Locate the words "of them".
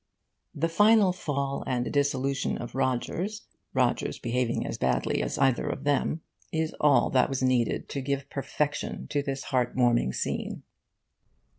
5.69-6.21